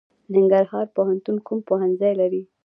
ننګرهار 0.35 0.85
پوهنتون 0.95 1.37
کوم 1.47 1.59
پوهنځي 1.67 2.11
لري؟ 2.21 2.41